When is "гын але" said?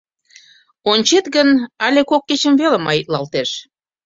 1.35-2.01